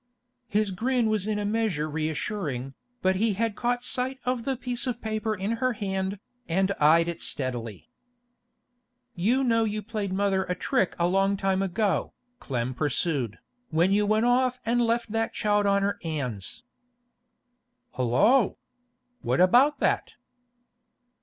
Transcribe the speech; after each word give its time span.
His 0.47 0.71
grin 0.71 1.09
was 1.11 1.27
in 1.27 1.37
a 1.37 1.45
measure 1.45 1.87
reassuring, 1.87 2.73
but 3.03 3.17
he 3.17 3.33
had 3.33 3.55
caught 3.55 3.83
sight 3.83 4.17
of 4.25 4.45
the 4.45 4.57
piece 4.57 4.87
of 4.87 4.99
paper 4.99 5.35
in 5.35 5.57
her 5.61 5.73
hand, 5.73 6.17
and 6.47 6.71
eyed 6.79 7.07
it 7.07 7.21
steadily. 7.21 7.87
'You 9.13 9.43
know 9.43 9.63
you 9.63 9.83
played 9.83 10.11
mother 10.11 10.43
a 10.45 10.55
trick 10.55 10.95
a 10.97 11.05
long 11.05 11.37
time 11.37 11.61
ago,' 11.61 12.13
Clem 12.39 12.73
pursued, 12.73 13.37
'when 13.69 13.91
you 13.91 14.07
went 14.07 14.25
off 14.25 14.59
an' 14.65 14.79
left 14.79 15.11
that 15.11 15.33
child 15.33 15.67
on 15.67 15.83
her 15.83 15.99
'ands.' 16.03 16.63
'Hollo! 17.93 18.57
What 19.21 19.39
about 19.39 19.77
that? 19.81 20.13